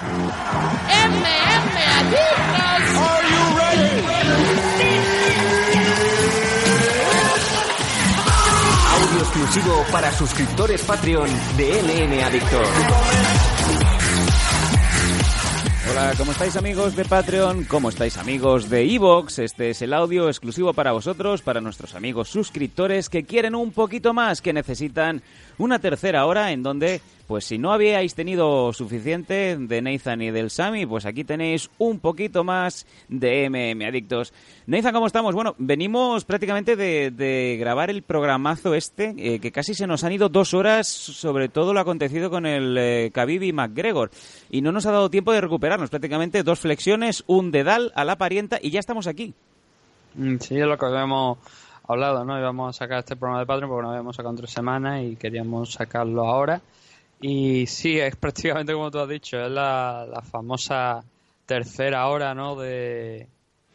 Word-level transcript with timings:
Audio 0.00 0.38
exclusivo 9.18 9.84
para 9.92 10.10
suscriptores 10.12 10.82
Patreon 10.84 11.28
de 11.58 11.82
MM 11.82 12.24
Adictor. 12.24 12.64
Hola, 15.90 16.14
¿cómo 16.16 16.32
estáis 16.32 16.56
amigos 16.56 16.96
de 16.96 17.04
Patreon? 17.04 17.64
¿Cómo 17.64 17.88
estáis 17.88 18.16
amigos 18.16 18.70
de 18.70 18.94
Evox? 18.94 19.40
Este 19.40 19.70
es 19.70 19.82
el 19.82 19.92
audio 19.92 20.28
exclusivo 20.28 20.72
para 20.72 20.92
vosotros, 20.92 21.42
para 21.42 21.60
nuestros 21.60 21.94
amigos 21.94 22.28
suscriptores 22.28 23.10
que 23.10 23.24
quieren 23.24 23.54
un 23.54 23.72
poquito 23.72 24.14
más, 24.14 24.40
que 24.40 24.52
necesitan 24.52 25.20
una 25.60 25.78
tercera 25.78 26.24
hora 26.24 26.52
en 26.52 26.62
donde, 26.62 27.00
pues 27.26 27.44
si 27.44 27.58
no 27.58 27.72
habíais 27.72 28.14
tenido 28.14 28.72
suficiente 28.72 29.56
de 29.58 29.82
Nathan 29.82 30.22
y 30.22 30.30
del 30.30 30.50
Sami, 30.50 30.86
pues 30.86 31.04
aquí 31.04 31.22
tenéis 31.22 31.70
un 31.78 32.00
poquito 32.00 32.44
más 32.44 32.86
de 33.08 33.48
MM 33.50 33.84
Adictos. 33.86 34.32
Nathan, 34.66 34.94
¿cómo 34.94 35.06
estamos? 35.06 35.34
Bueno, 35.34 35.54
venimos 35.58 36.24
prácticamente 36.24 36.76
de, 36.76 37.56
grabar 37.60 37.90
el 37.90 38.02
programazo 38.02 38.74
este, 38.74 39.14
eh, 39.18 39.38
que 39.38 39.52
casi 39.52 39.74
se 39.74 39.86
nos 39.86 40.02
han 40.02 40.12
ido 40.12 40.30
dos 40.30 40.54
horas 40.54 40.88
sobre 40.88 41.48
todo 41.48 41.74
lo 41.74 41.80
acontecido 41.80 42.30
con 42.30 42.46
el 42.46 42.76
eh, 42.78 43.10
Khabib 43.12 43.42
y 43.42 43.52
McGregor. 43.52 44.10
Y 44.50 44.62
no 44.62 44.72
nos 44.72 44.86
ha 44.86 44.92
dado 44.92 45.10
tiempo 45.10 45.32
de 45.32 45.42
recuperarnos, 45.42 45.90
prácticamente 45.90 46.42
dos 46.42 46.60
flexiones, 46.60 47.22
un 47.26 47.50
dedal 47.50 47.92
a 47.94 48.04
la 48.04 48.16
parienta 48.16 48.58
y 48.62 48.70
ya 48.70 48.80
estamos 48.80 49.06
aquí. 49.06 49.34
Mm, 50.14 50.36
Sí, 50.38 50.56
lo 50.56 50.78
que 50.78 50.86
habíamos 50.86 51.38
hablado, 51.86 52.24
¿no? 52.24 52.38
Íbamos 52.38 52.76
a 52.76 52.78
sacar 52.78 53.00
este 53.00 53.16
programa 53.16 53.40
de 53.40 53.46
Patreon 53.46 53.70
porque 53.70 53.82
no 53.82 53.90
habíamos 53.90 54.16
sacado 54.16 54.30
en 54.34 54.38
tres 54.38 54.50
semanas 54.50 55.02
y 55.02 55.16
queríamos 55.16 55.72
sacarlo 55.72 56.26
ahora. 56.26 56.60
Y 57.20 57.66
sí, 57.66 57.98
es 57.98 58.16
prácticamente 58.16 58.72
como 58.72 58.90
tú 58.90 58.98
has 58.98 59.08
dicho, 59.08 59.38
es 59.38 59.50
la, 59.50 60.06
la 60.10 60.22
famosa 60.22 61.04
tercera 61.46 62.06
hora, 62.08 62.34
¿no? 62.34 62.56
De, 62.56 63.26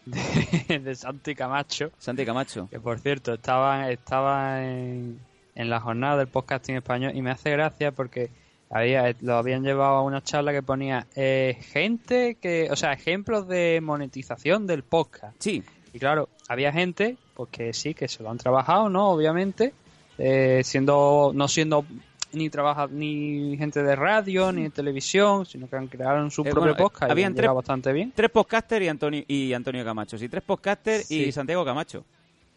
de, 0.06 0.80
de 0.80 0.95
Santi 0.95 1.36
Camacho. 1.36 1.92
Santi 1.97 2.25
Camacho. 2.25 2.67
Que 2.70 2.80
por 2.80 3.00
cierto, 3.00 3.34
estaba, 3.34 3.92
estaba 3.92 4.64
en, 4.66 5.19
en 5.56 5.69
la 5.69 5.80
jornada 5.80 6.17
del 6.17 6.28
podcasting 6.28 6.78
español 6.78 7.12
y 7.16 7.22
me 7.22 7.31
hace 7.31 7.52
gracia 7.52 7.92
porque 7.92 8.30
había, 8.69 9.16
lo 9.22 9.36
habían 9.36 9.64
llevado 9.64 9.95
a 9.95 10.02
una 10.02 10.22
charla 10.22 10.52
que 10.52 10.64
ponía 10.64 11.08
eh, 11.16 11.58
gente 11.62 12.36
que, 12.42 12.67
o 12.72 12.75
sea, 12.75 12.94
ejemplos 12.94 13.47
de 13.47 13.80
monetización 13.81 14.67
del 14.67 14.84
podcast. 14.84 15.36
Sí, 15.40 15.64
Y 15.94 16.00
claro, 16.00 16.30
había 16.48 16.72
gente, 16.72 17.18
pues 17.34 17.50
que 17.52 17.74
sí, 17.74 17.94
que 17.94 18.08
se 18.08 18.22
lo 18.24 18.30
han 18.30 18.38
trabajado, 18.38 18.90
¿no? 18.90 19.10
Obviamente, 19.10 19.74
eh, 20.18 20.62
siendo, 20.64 21.32
no 21.34 21.48
siendo 21.48 21.86
ni 22.34 22.50
trabaja 22.50 22.88
ni 22.92 23.56
gente 23.58 23.82
de 23.82 23.96
radio 23.96 24.52
ni 24.52 24.64
de 24.64 24.70
televisión, 24.70 25.46
sino 25.46 25.70
que 25.70 25.78
han 25.78 25.88
creado 25.88 26.30
su 26.30 26.42
Eh, 26.42 26.46
propio 26.46 26.62
bueno, 26.62 26.74
eh, 26.74 26.78
podcast 26.78 27.10
y 27.10 27.12
habían 27.12 27.32
han 27.32 27.36
tres- 27.36 27.54
bastante 27.54 27.94
bien. 27.94 28.12
tres 28.14 28.30
podcasters 28.30 28.84
y 28.86 28.88
Antonio, 28.90 29.24
y 29.28 29.54
Antonio 29.54 29.86
Camacho. 29.86 30.18
Sí, 30.18 30.28
tres 30.28 30.44
podcasters 30.44 31.10
y. 31.12 31.32
Santiago 31.32 31.64
Camacho. 31.64 32.04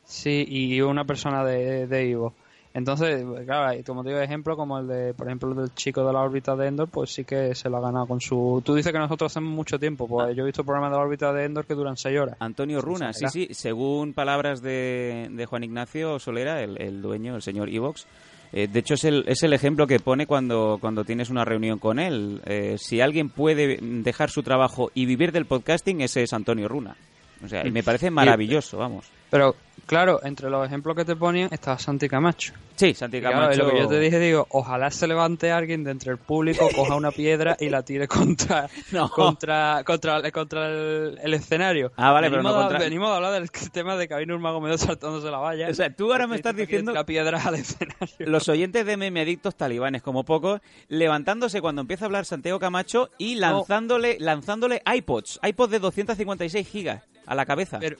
Sí, 0.05 0.45
y 0.49 0.81
una 0.81 1.05
persona 1.05 1.45
de, 1.45 1.87
de 1.87 2.07
Ivo. 2.09 2.35
Entonces, 2.79 3.25
claro, 3.45 3.77
y 3.77 3.83
como 3.83 4.05
te 4.05 4.11
digo, 4.11 4.21
ejemplo 4.21 4.57
como 4.57 4.79
el 4.79 4.87
de, 4.87 5.13
por 5.13 5.27
ejemplo, 5.27 5.51
el 5.51 5.57
del 5.57 5.75
chico 5.75 6.07
de 6.07 6.13
la 6.13 6.21
órbita 6.21 6.55
de 6.55 6.69
Endor, 6.69 6.89
pues 6.89 7.13
sí 7.13 7.25
que 7.25 7.53
se 7.57 7.69
lo 7.69 7.79
ha 7.79 7.81
ganado 7.81 8.07
con 8.07 8.21
su... 8.21 8.63
Tú 8.65 8.77
dices 8.77 8.93
que 8.93 8.99
nosotros 9.01 9.33
hacemos 9.33 9.53
mucho 9.53 9.81
tiempo, 9.81 10.07
pues 10.07 10.37
yo 10.37 10.45
he 10.45 10.47
visto 10.47 10.63
programas 10.63 10.93
de 10.93 10.97
la 10.97 11.03
órbita 11.03 11.33
de 11.33 11.45
Endor 11.45 11.67
que 11.67 11.75
duran 11.75 11.97
seis 11.97 12.17
horas. 12.21 12.37
Antonio 12.39 12.81
Runa, 12.81 13.13
sí, 13.13 13.27
sí, 13.33 13.49
según 13.51 14.13
palabras 14.15 14.63
de, 14.63 15.29
de 15.29 15.47
Juan 15.47 15.65
Ignacio 15.65 16.21
Solera, 16.21 16.63
el, 16.63 16.81
el 16.81 17.03
dueño, 17.03 17.35
el 17.35 17.43
señor 17.43 17.69
Ivox. 17.69 18.07
de 18.53 18.79
hecho, 18.79 18.95
es 18.95 19.03
el, 19.03 19.25
es 19.27 19.43
el 19.43 19.53
ejemplo 19.55 19.89
que 19.89 19.99
pone 19.99 20.29
cuando, 20.29 20.79
cuando 20.81 21.03
tienes 21.05 21.31
una 21.31 21.45
reunión 21.45 21.81
con 21.81 21.99
él. 21.99 22.41
Eh, 22.47 22.77
si 22.79 23.01
alguien 23.01 23.29
puede 23.29 23.79
dejar 23.83 24.31
su 24.31 24.45
trabajo 24.45 24.93
y 24.95 25.05
vivir 25.05 25.33
del 25.33 25.47
podcasting, 25.47 26.01
ese 26.01 26.23
es 26.23 26.33
Antonio 26.33 26.69
Runa. 26.69 26.97
O 27.45 27.49
sea, 27.49 27.67
y 27.67 27.73
me 27.73 27.83
parece 27.83 28.11
maravilloso, 28.11 28.79
vamos. 28.79 29.07
Pero, 29.31 29.55
claro, 29.89 30.21
entre 30.23 30.49
los 30.51 30.65
ejemplos 30.65 30.95
que 30.95 31.05
te 31.05 31.17
ponían 31.17 31.49
estaba 31.51 31.79
Santi 31.79 32.09
Camacho. 32.09 32.53
Sí, 32.77 32.95
Santi 32.95 33.17
Y 33.17 33.21
claro, 33.21 33.39
Camacho. 33.41 33.55
y 33.55 33.65
lo 33.65 33.71
que 33.73 33.79
yo 33.81 33.89
te 33.89 33.99
dije, 33.99 34.21
digo, 34.21 34.47
ojalá 34.51 34.93
se 34.93 35.09
levante 35.09 35.51
alguien 35.51 35.83
de 35.83 35.91
entre 35.91 36.13
el 36.13 36.19
público, 36.19 36.69
coja 36.77 36.95
una 36.95 37.11
piedra 37.11 37.57
y 37.59 37.69
la 37.71 37.83
tire 37.83 38.07
contra 38.07 38.69
No. 38.93 39.11
contra 39.11 39.83
contra, 39.85 40.31
contra 40.31 40.69
el, 40.69 41.19
el 41.21 41.35
escenario. 41.35 41.91
Ah, 41.97 42.13
vale, 42.13 42.31
pero 42.31 42.43
venimos 42.43 42.53
no 42.53 42.59
de- 42.59 42.65
contra- 42.69 42.85
Venimos 42.85 43.09
a 43.11 43.17
hablar 43.17 43.33
del 43.33 43.51
tema 43.73 43.97
de 43.97 44.07
Kevin 44.07 44.29
Nurmagomedov 44.29 44.79
saltándose 44.79 45.29
la 45.31 45.39
valla. 45.39 45.69
O 45.69 45.75
sea, 45.75 45.93
tú 45.93 46.13
ahora 46.13 46.29
me 46.29 46.37
estás 46.37 46.55
diciendo 46.55 46.93
tira 46.93 47.05
piedras 47.05 47.45
al 47.47 47.57
escenario. 47.57 47.99
los 48.21 48.49
oyentes 48.49 48.87
de 48.87 48.97
meme 48.97 49.23
adictos 49.23 49.57
talibanes 49.57 50.03
como 50.03 50.23
pocos, 50.25 50.61
levantándose 50.89 51.61
cuando 51.61 51.81
empieza 51.81 52.05
a 52.05 52.07
hablar 52.07 52.27
Santiago 52.27 52.59
Camacho 52.61 53.11
y 53.19 53.35
lanzándole, 53.37 54.19
lanzándole 54.21 54.83
iPods, 54.87 55.41
iPods 55.43 55.71
de 55.73 55.79
256 55.81 56.69
gigas 56.69 57.03
a 57.27 57.35
la 57.35 57.45
cabeza. 57.47 57.79
Pero, 57.81 57.97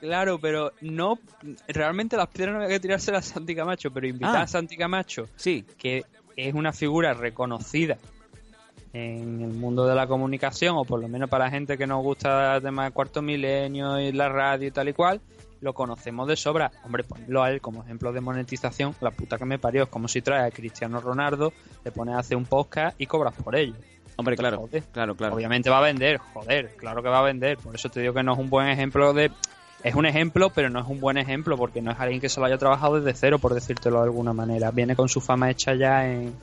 claro, 0.00 0.38
pero 0.38 0.72
no. 0.80 1.18
Realmente 1.68 2.16
las 2.16 2.28
piedras 2.28 2.54
no 2.54 2.62
había 2.62 2.76
que 2.76 2.80
tirárselas 2.80 3.30
a 3.30 3.34
Santi 3.34 3.54
Camacho, 3.54 3.90
pero 3.92 4.06
invitar 4.06 4.36
Ah. 4.36 4.42
a 4.42 4.46
Santi 4.46 4.76
Camacho, 4.76 5.28
Sí, 5.36 5.64
que 5.76 6.04
es 6.36 6.54
una 6.54 6.72
figura 6.72 7.14
reconocida 7.14 7.98
en 8.92 9.42
el 9.42 9.52
mundo 9.52 9.86
de 9.86 9.94
la 9.94 10.06
comunicación, 10.06 10.76
o 10.76 10.84
por 10.84 11.00
lo 11.00 11.08
menos 11.08 11.28
para 11.28 11.44
la 11.46 11.50
gente 11.50 11.76
que 11.76 11.86
nos 11.86 12.02
gusta 12.02 12.56
el 12.56 12.62
tema 12.62 12.84
de 12.84 12.90
cuarto 12.92 13.20
milenio 13.20 14.00
y 14.00 14.12
la 14.12 14.28
radio 14.28 14.68
y 14.68 14.70
tal 14.70 14.88
y 14.88 14.92
cual, 14.94 15.20
lo 15.60 15.74
conocemos 15.74 16.26
de 16.28 16.36
sobra. 16.36 16.70
Hombre, 16.84 17.04
ponlo 17.04 17.42
a 17.42 17.50
él 17.50 17.60
como 17.60 17.82
ejemplo 17.82 18.12
de 18.12 18.20
monetización, 18.20 18.94
la 19.00 19.10
puta 19.10 19.36
que 19.36 19.44
me 19.44 19.58
parió, 19.58 19.82
es 19.84 19.88
como 19.88 20.08
si 20.08 20.22
traes 20.22 20.50
a 20.52 20.54
Cristiano 20.54 21.00
Ronaldo, 21.00 21.52
te 21.82 21.90
pones 21.92 22.14
a 22.14 22.20
hacer 22.20 22.36
un 22.36 22.46
podcast 22.46 22.98
y 23.00 23.06
cobras 23.06 23.34
por 23.34 23.56
ello. 23.56 23.74
hombre, 24.16 24.36
claro, 24.36 24.58
Joder. 24.58 24.82
claro, 24.92 25.14
claro. 25.16 25.34
Obviamente 25.34 25.68
va 25.70 25.78
a 25.78 25.82
vender, 25.82 26.18
joder, 26.18 26.74
claro 26.76 27.02
que 27.02 27.08
va 27.08 27.18
a 27.20 27.22
vender. 27.22 27.56
Por 27.58 27.74
eso 27.74 27.88
te 27.88 28.00
digo 28.00 28.14
que 28.14 28.22
no 28.22 28.32
es 28.32 28.38
un 28.38 28.48
buen 28.50 28.68
ejemplo 28.68 29.12
de. 29.12 29.30
Es 29.82 29.94
un 29.94 30.06
ejemplo, 30.06 30.50
pero 30.50 30.70
no 30.70 30.80
es 30.80 30.86
un 30.88 31.00
buen 31.00 31.18
ejemplo 31.18 31.56
porque 31.56 31.80
no 31.80 31.92
es 31.92 32.00
alguien 32.00 32.20
que 32.20 32.28
se 32.28 32.40
lo 32.40 32.46
haya 32.46 32.58
trabajado 32.58 33.00
desde 33.00 33.18
cero, 33.18 33.38
por 33.38 33.54
decírtelo 33.54 33.98
de 33.98 34.04
alguna 34.04 34.32
manera. 34.32 34.70
Viene 34.72 34.96
con 34.96 35.08
su 35.08 35.20
fama 35.20 35.50
hecha 35.50 35.74
ya 35.74 36.10
en, 36.10 36.34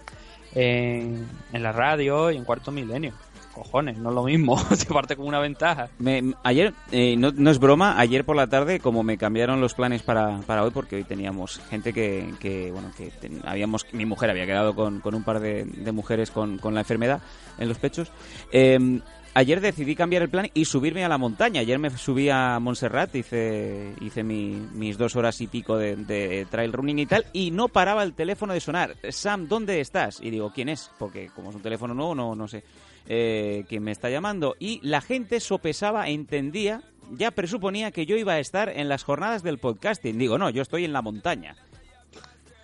en, 0.54 1.28
en 1.52 1.64
la 1.64 1.72
radio 1.74 2.32
y 2.32 2.38
en 2.38 2.46
cuarto 2.46 2.72
milenio. 2.72 3.14
Cojones, 3.56 3.98
no 3.98 4.10
es 4.10 4.16
lo 4.16 4.24
mismo. 4.26 4.62
Te 4.70 4.86
parte 4.94 5.16
con 5.16 5.26
una 5.28 5.40
ventaja. 5.40 5.90
Me- 5.98 6.34
ayer, 6.44 6.74
eh, 6.92 7.16
no, 7.18 7.30
es 7.50 7.58
broma, 7.60 7.98
ayer 8.00 8.24
por 8.26 8.36
la 8.36 8.48
tarde, 8.48 8.80
como 8.80 9.02
me 9.02 9.18
cambiaron 9.18 9.62
los 9.62 9.74
planes 9.74 10.04
para, 10.04 10.40
para 10.46 10.64
hoy, 10.64 10.72
porque 10.72 10.98
hoy 10.98 11.04
teníamos 11.06 11.60
gente 11.70 11.94
que, 11.94 12.32
que 12.40 12.72
bueno, 12.72 12.92
que 12.96 13.12
habíamos, 13.46 13.86
mi 13.94 14.06
mujer 14.06 14.30
había 14.30 14.46
quedado 14.46 14.76
con, 14.76 15.00
con 15.00 15.16
un 15.16 15.24
par 15.24 15.40
de, 15.40 15.64
de 15.64 15.92
mujeres 15.92 16.30
con, 16.32 16.58
con 16.58 16.74
la 16.74 16.82
enfermedad 16.82 17.22
en 17.58 17.68
los 17.70 17.80
pechos. 17.80 18.12
eh, 18.52 19.00
ayer 19.38 19.60
decidí 19.60 19.96
cambiar 19.96 20.22
el 20.24 20.30
plan 20.30 20.48
y 20.54 20.64
subirme 20.66 21.04
a 21.04 21.10
la 21.10 21.18
montaña. 21.18 21.60
Ayer 21.62 21.78
me 21.78 21.90
subí 21.90 22.30
a 22.30 22.58
Montserrat, 22.60 23.14
hice, 23.16 23.94
hice 24.02 24.24
mi- 24.24 24.66
mis 24.74 24.98
dos 24.98 25.16
horas 25.18 25.40
y 25.42 25.48
pico 25.48 25.78
de, 25.78 25.96
de 25.98 26.46
trail 26.50 26.72
running 26.72 27.00
y 27.00 27.06
tal, 27.06 27.26
y 27.34 27.52
no 27.52 27.68
paraba 27.68 28.04
el 28.04 28.14
teléfono 28.14 28.54
de 28.54 28.60
sonar. 28.62 28.96
Sam, 29.10 29.48
¿dónde 29.48 29.82
estás? 29.82 30.20
Y 30.22 30.30
digo, 30.30 30.52
¿quién 30.54 30.70
es? 30.70 30.90
Porque 30.98 31.30
como 31.36 31.50
es 31.50 31.56
un 31.56 31.62
teléfono 31.62 31.94
nuevo, 31.94 32.16
no, 32.16 32.34
no 32.36 32.48
sé 32.48 32.64
eh, 33.08 33.66
quién 33.70 33.84
me 33.84 33.92
está 33.92 34.10
llamando. 34.10 34.56
Y 34.60 34.80
la 34.84 35.02
gente 35.02 35.40
sopesaba, 35.40 36.10
entendía, 36.10 36.82
ya 37.12 37.32
presuponía 37.32 37.92
que 37.92 38.06
yo 38.06 38.18
iba 38.18 38.34
a 38.34 38.40
estar 38.40 38.70
en 38.70 38.90
las 38.90 39.04
jornadas 39.04 39.44
del 39.44 39.58
podcasting. 39.60 40.18
Digo, 40.18 40.38
no, 40.38 40.50
yo 40.50 40.62
estoy 40.62 40.86
en 40.86 40.94
la 40.94 41.02
montaña. 41.02 41.56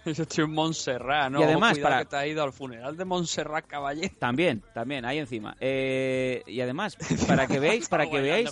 Yo 0.04 0.24
estoy 0.24 0.46
en 0.46 0.52
Montserrat, 0.54 1.30
¿no? 1.32 1.42
Y 1.42 1.44
además, 1.44 1.74
Cuidado 1.74 1.92
para- 1.92 2.04
que 2.04 2.10
te 2.10 2.16
has 2.16 2.26
ido 2.26 2.44
al 2.44 2.52
funeral 2.52 2.98
de 2.98 3.06
Montserrat 3.06 3.68
Caballé. 3.68 4.10
También, 4.18 4.64
también, 4.74 5.06
ahí 5.06 5.20
encima. 5.20 5.56
Eh, 5.60 6.42
y 6.48 6.60
además, 6.62 6.98
para 7.28 7.46
que 7.46 7.60
veáis, 7.60 7.88
para 7.88 8.10
que 8.10 8.20
veáis 8.20 8.50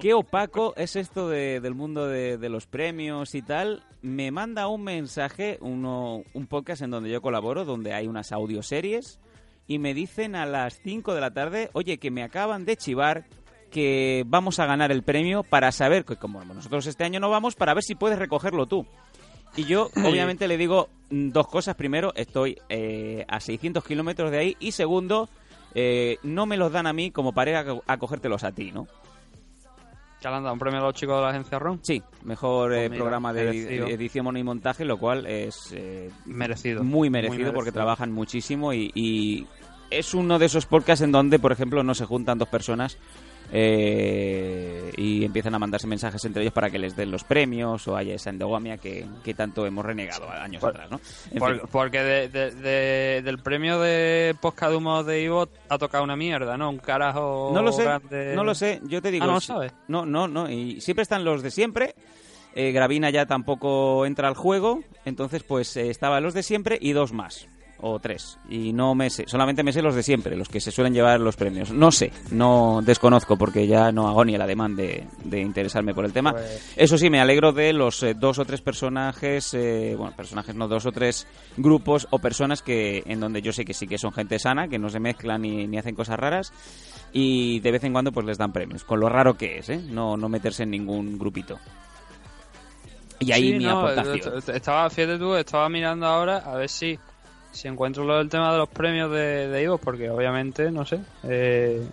qué 0.00 0.14
opaco 0.14 0.72
es 0.78 0.96
esto 0.96 1.28
de- 1.28 1.60
del 1.60 1.74
mundo 1.74 2.06
de, 2.08 2.38
de 2.38 2.48
los 2.48 2.66
premios 2.66 3.34
y 3.34 3.42
tal, 3.42 3.84
me 4.00 4.30
manda 4.30 4.66
un 4.68 4.82
mensaje, 4.82 5.58
uno, 5.60 6.22
un 6.32 6.46
podcast 6.46 6.80
en 6.80 6.90
donde 6.90 7.10
yo 7.10 7.20
colaboro, 7.20 7.66
donde 7.66 7.92
hay 7.92 8.06
unas 8.06 8.32
audioseries, 8.32 9.20
y 9.66 9.78
me 9.78 9.94
dicen 9.94 10.34
a 10.34 10.46
las 10.46 10.80
5 10.82 11.14
de 11.14 11.20
la 11.20 11.32
tarde, 11.32 11.70
oye, 11.72 11.98
que 11.98 12.10
me 12.10 12.22
acaban 12.22 12.64
de 12.64 12.76
chivar 12.76 13.24
que 13.70 14.24
vamos 14.26 14.58
a 14.58 14.66
ganar 14.66 14.92
el 14.92 15.02
premio 15.02 15.42
para 15.42 15.72
saber 15.72 16.04
que 16.04 16.16
como 16.16 16.44
nosotros 16.44 16.86
este 16.86 17.04
año 17.04 17.20
no 17.20 17.30
vamos, 17.30 17.54
para 17.54 17.74
ver 17.74 17.82
si 17.82 17.94
puedes 17.94 18.18
recogerlo 18.18 18.66
tú. 18.66 18.86
Y 19.56 19.64
yo, 19.64 19.90
obviamente, 20.04 20.46
le 20.46 20.56
digo 20.56 20.88
mm, 21.10 21.30
dos 21.30 21.48
cosas. 21.48 21.74
Primero, 21.74 22.12
estoy 22.14 22.58
eh, 22.68 23.24
a 23.28 23.40
600 23.40 23.84
kilómetros 23.84 24.30
de 24.30 24.38
ahí. 24.38 24.56
Y 24.60 24.72
segundo, 24.72 25.28
eh, 25.74 26.18
no 26.22 26.46
me 26.46 26.56
los 26.56 26.72
dan 26.72 26.86
a 26.86 26.92
mí 26.92 27.10
como 27.10 27.32
para 27.32 27.50
ir 27.50 27.56
a, 27.56 27.80
a 27.86 27.98
cogértelos 27.98 28.44
a 28.44 28.52
ti, 28.52 28.70
¿no? 28.72 28.86
¿Ya 30.22 30.30
le 30.30 30.36
han 30.36 30.42
dado 30.44 30.52
un 30.54 30.58
premio 30.60 30.78
a 30.80 30.84
los 30.84 30.94
chicos 30.94 31.16
de 31.16 31.22
la 31.22 31.30
agencia 31.30 31.58
RON? 31.58 31.80
Sí, 31.82 32.02
mejor 32.24 32.72
eh, 32.72 32.76
Pues 32.82 32.90
mira, 32.90 33.00
programa 33.02 33.32
de 33.32 33.44
merecido. 33.44 33.86
edición 33.88 34.36
y 34.36 34.42
montaje, 34.44 34.84
lo 34.84 34.96
cual 34.98 35.26
es 35.26 35.72
eh, 35.72 36.10
Merecido. 36.26 36.84
muy 36.84 37.10
merecido 37.10 37.52
porque 37.52 37.72
trabajan 37.72 38.12
muchísimo 38.12 38.72
y, 38.72 38.90
y 38.94 39.46
es 39.90 40.14
uno 40.14 40.38
de 40.38 40.46
esos 40.46 40.66
podcasts 40.66 41.02
en 41.02 41.10
donde, 41.12 41.38
por 41.38 41.50
ejemplo, 41.52 41.82
no 41.82 41.94
se 41.94 42.06
juntan 42.06 42.38
dos 42.38 42.48
personas 42.48 42.96
eh, 43.54 44.90
y 44.96 45.24
empiezan 45.24 45.54
a 45.54 45.58
mandarse 45.58 45.86
mensajes 45.86 46.24
entre 46.24 46.42
ellos 46.42 46.54
para 46.54 46.70
que 46.70 46.78
les 46.78 46.96
den 46.96 47.10
los 47.10 47.24
premios 47.24 47.86
o 47.88 47.96
haya 47.96 48.14
esa 48.14 48.30
endogamia 48.30 48.78
que, 48.78 49.06
que 49.22 49.34
tanto 49.34 49.66
hemos 49.66 49.84
renegado 49.84 50.28
años 50.30 50.60
Por- 50.60 50.70
atrás, 50.70 50.90
¿no? 50.90 51.00
Por- 51.38 51.68
porque 51.68 52.02
de- 52.02 52.28
de- 52.28 52.50
de- 52.52 53.22
del 53.22 53.38
premio 53.38 53.80
de 53.80 54.34
podcast 54.40 54.70
de 54.72 54.76
humo 54.76 55.04
de 55.04 55.22
Ivo 55.22 55.48
ha 55.68 55.78
tocado 55.78 56.04
una 56.04 56.16
mierda, 56.16 56.56
¿no? 56.56 56.70
Un 56.70 56.78
carajo 56.78 57.50
No 57.54 57.62
lo 57.62 57.72
sé, 57.72 57.84
grande. 57.84 58.34
no 58.34 58.44
lo 58.44 58.54
sé, 58.54 58.80
yo 58.84 59.00
te 59.02 59.10
digo. 59.10 59.24
Ah, 59.24 59.28
¿no 59.28 59.40
sabes? 59.40 59.72
No, 59.88 60.04
no, 60.06 60.28
no, 60.28 60.50
y 60.50 60.80
siempre 60.80 61.02
están 61.02 61.24
los 61.24 61.42
de 61.42 61.50
siempre. 61.50 61.94
Eh, 62.54 62.70
Gravina 62.72 63.08
ya 63.10 63.24
tampoco 63.26 64.04
entra 64.04 64.28
al 64.28 64.34
juego, 64.34 64.80
entonces 65.06 65.42
pues 65.42 65.74
eh, 65.78 65.88
estaban 65.88 66.22
los 66.22 66.34
de 66.34 66.42
siempre 66.42 66.76
y 66.80 66.92
dos 66.92 67.12
más, 67.12 67.48
o 67.82 67.98
tres. 67.98 68.38
Y 68.48 68.72
no 68.72 68.94
me 68.94 69.10
sé, 69.10 69.24
solamente 69.26 69.62
me 69.62 69.72
sé 69.72 69.82
los 69.82 69.94
de 69.94 70.02
siempre, 70.02 70.36
los 70.36 70.48
que 70.48 70.60
se 70.60 70.70
suelen 70.70 70.94
llevar 70.94 71.20
los 71.20 71.36
premios. 71.36 71.70
No 71.72 71.90
sé, 71.92 72.10
no 72.30 72.80
desconozco 72.82 73.36
porque 73.36 73.66
ya 73.66 73.92
no 73.92 74.08
hago 74.08 74.24
ni 74.24 74.34
el 74.34 74.40
ademán 74.42 74.74
de, 74.76 75.06
de 75.24 75.40
interesarme 75.40 75.92
por 75.94 76.04
el 76.04 76.12
tema. 76.12 76.32
Pues- 76.32 76.72
Eso 76.76 76.96
sí, 76.96 77.10
me 77.10 77.20
alegro 77.20 77.52
de 77.52 77.72
los 77.72 78.02
eh, 78.02 78.14
dos 78.14 78.38
o 78.38 78.44
tres 78.44 78.60
personajes, 78.62 79.52
eh, 79.54 79.94
bueno, 79.98 80.14
personajes 80.16 80.54
no, 80.54 80.66
dos 80.68 80.86
o 80.86 80.92
tres 80.92 81.26
grupos 81.56 82.06
o 82.10 82.18
personas 82.18 82.62
que 82.62 83.02
en 83.06 83.20
donde 83.20 83.42
yo 83.42 83.52
sé 83.52 83.64
que 83.64 83.74
sí 83.74 83.86
que 83.86 83.98
son 83.98 84.12
gente 84.12 84.38
sana, 84.38 84.68
que 84.68 84.78
no 84.78 84.88
se 84.88 85.00
mezclan 85.00 85.42
ni, 85.42 85.66
ni 85.66 85.76
hacen 85.78 85.94
cosas 85.94 86.18
raras 86.18 86.52
y 87.12 87.60
de 87.60 87.70
vez 87.72 87.84
en 87.84 87.92
cuando 87.92 88.12
pues 88.12 88.24
les 88.24 88.38
dan 88.38 88.52
premios, 88.52 88.84
con 88.84 88.98
lo 89.00 89.08
raro 89.08 89.34
que 89.36 89.58
es, 89.58 89.68
¿eh? 89.68 89.80
No, 89.90 90.16
no 90.16 90.28
meterse 90.28 90.62
en 90.62 90.70
ningún 90.70 91.18
grupito. 91.18 91.58
Y 93.20 93.30
ahí 93.32 93.52
Sí, 93.52 93.58
mi 93.58 93.64
no, 93.64 93.78
aportación. 93.80 94.38
est- 94.38 94.48
Estaba, 94.48 94.90
fíjate 94.90 95.18
tú, 95.18 95.34
estaba 95.34 95.68
mirando 95.68 96.06
ahora 96.06 96.38
a 96.38 96.54
ver 96.56 96.68
si, 96.68 96.98
si 97.52 97.68
encuentro 97.68 98.04
lo 98.04 98.18
del 98.18 98.28
tema 98.28 98.50
de 98.52 98.58
los 98.58 98.68
premios 98.68 99.10
de, 99.12 99.46
de 99.48 99.62
Ivo, 99.62 99.78
porque 99.78 100.10
obviamente, 100.10 100.70
no 100.70 100.84
sé. 100.84 100.98
Eh, 101.22 101.86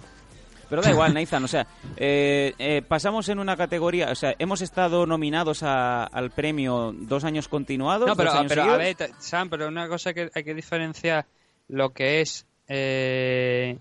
Pero 0.69 0.81
da 0.81 0.89
igual, 0.91 1.13
Nathan, 1.15 1.43
o 1.43 1.47
sea, 1.47 1.67
eh, 1.97 2.53
eh, 2.57 2.81
pasamos 2.87 3.27
en 3.29 3.39
una 3.39 3.55
categoría, 3.57 4.09
o 4.11 4.15
sea, 4.15 4.33
hemos 4.39 4.61
estado 4.61 5.05
nominados 5.05 5.61
a- 5.63 6.03
al 6.05 6.31
premio 6.31 6.93
dos 6.95 7.23
años 7.23 7.47
continuados. 7.47 8.07
no, 8.07 8.15
pero, 8.15 8.31
a 8.31 8.77
ver, 8.77 8.95
Sam, 9.19 9.49
pero 9.49 9.67
una 9.67 9.87
cosa 9.87 10.13
que 10.13 10.29
hay 10.33 10.43
que 10.43 10.53
diferenciar 10.53 11.25
lo 11.67 11.89
que 11.91 12.21
es 12.21 12.45
eh, 12.67 13.77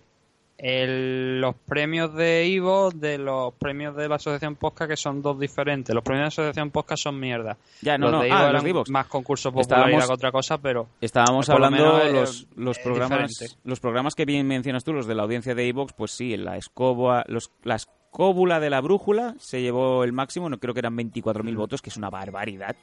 el- 0.59 1.41
los 1.41 1.55
premios 1.55 2.13
de 2.15 2.47
Ivo 2.47 2.91
de 2.91 3.17
los 3.17 3.55
premios 3.55 3.95
de 3.97 4.09
la 4.09 4.17
Asociación 4.17 4.57
Posca, 4.57 4.89
que 4.89 4.97
son 4.97 5.23
dos 5.23 5.39
diferentes. 5.39 5.95
Los 5.95 6.03
premios 6.05 6.21
de 6.23 6.25
la 6.25 6.29
Asociación 6.49 6.71
Posca 6.71 6.97
son 6.97 7.19
mierda. 7.19 7.57
Ya, 7.81 7.97
no, 7.97 8.07
los 8.07 8.13
no, 8.15 8.21
de 8.23 8.29
Ivo 8.29 8.37
ah, 8.37 8.41
eran 8.43 8.53
los 8.55 8.65
de 8.65 8.71
Ivox. 8.71 8.91
más 8.91 9.07
concurso 9.07 9.53
popularidad 9.53 10.07
que 10.07 10.13
otra 10.13 10.33
cosa, 10.33 10.59
pero 10.59 10.89
Estábamos 11.01 11.49
hablando 11.49 12.03
eh, 12.03 12.13
los, 12.13 12.47
los 12.57 12.77
es 12.77 12.83
programas 12.85 13.29
diferente. 13.29 13.57
los 13.65 13.81
programas 13.81 14.15
que 14.15 14.25
bien 14.25 14.47
mencionas 14.47 14.83
tú, 14.85 14.93
los 14.93 15.07
de 15.07 15.15
la 15.15 15.23
audiencia 15.23 15.55
de 15.55 15.69
Evox, 15.69 15.93
pues 15.93 16.11
sí, 16.11 16.37
la 16.37 16.57
escoba, 16.57 17.25
los, 17.29 17.53
la 17.63 17.77
escóbula 17.77 18.59
de 18.59 18.71
la 18.71 18.81
brújula 18.81 19.35
se 19.39 19.63
llevó 19.63 20.03
el 20.03 20.13
máximo, 20.13 20.49
no 20.49 20.59
creo 20.59 20.75
que 20.75 20.81
eran 20.81 20.97
24.000 20.97 21.55
Mm. 21.55 21.57
votos, 21.57 21.83
que 21.83 21.91
es 21.91 21.97
una 21.97 22.11
barbaridad. 22.11 22.75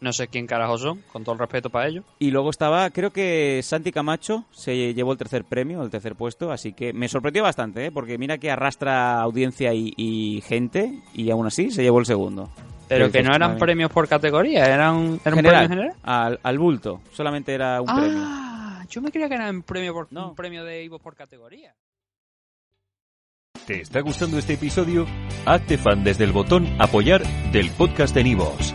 No 0.00 0.12
sé 0.12 0.28
quién 0.28 0.46
carajo 0.46 0.78
son, 0.78 1.02
con 1.12 1.24
todo 1.24 1.32
el 1.34 1.38
respeto 1.40 1.70
para 1.70 1.88
ellos. 1.88 2.04
Y 2.18 2.30
luego 2.30 2.50
estaba, 2.50 2.88
creo 2.90 3.10
que 3.10 3.60
Santi 3.62 3.90
Camacho 3.92 4.44
se 4.52 4.94
llevó 4.94 5.12
el 5.12 5.18
tercer 5.18 5.44
premio, 5.44 5.82
el 5.82 5.90
tercer 5.90 6.14
puesto, 6.14 6.52
así 6.52 6.72
que 6.72 6.92
me 6.92 7.08
sorprendió 7.08 7.42
bastante, 7.42 7.86
¿eh? 7.86 7.90
porque 7.92 8.18
mira 8.18 8.38
que 8.38 8.50
arrastra 8.50 9.20
audiencia 9.20 9.72
y, 9.74 9.92
y 9.96 10.40
gente, 10.42 10.92
y 11.14 11.30
aún 11.30 11.46
así 11.46 11.70
se 11.70 11.82
llevó 11.82 11.98
el 11.98 12.06
segundo. 12.06 12.50
Pero 12.88 13.06
¿Qué 13.06 13.18
que 13.18 13.22
no 13.22 13.34
eran 13.34 13.58
premios 13.58 13.90
por 13.90 14.08
categoría, 14.08 14.64
eran, 14.64 14.78
era 14.78 14.92
un 14.94 15.18
General, 15.20 15.42
premio 15.42 15.62
en 15.62 15.68
general. 15.68 15.96
Al, 16.02 16.40
al 16.42 16.58
bulto, 16.58 17.00
solamente 17.12 17.52
era 17.52 17.80
un 17.82 17.86
premio. 17.86 18.18
Ah, 18.18 18.84
yo 18.88 19.02
me 19.02 19.10
creía 19.10 19.28
que 19.28 19.34
era 19.34 19.50
un 19.50 19.62
premio, 19.62 19.92
por, 19.92 20.10
No. 20.10 20.30
un 20.30 20.34
premio 20.34 20.64
de 20.64 20.84
Ivo 20.84 20.98
por 20.98 21.14
categoría. 21.14 21.74
¿Te 23.66 23.82
está 23.82 24.00
gustando 24.00 24.38
este 24.38 24.54
episodio? 24.54 25.06
Hazte 25.44 25.76
fan 25.76 26.02
desde 26.02 26.24
el 26.24 26.32
botón 26.32 26.66
Apoyar 26.80 27.22
del 27.52 27.70
podcast 27.72 28.14
de 28.14 28.24
Nivos. 28.24 28.74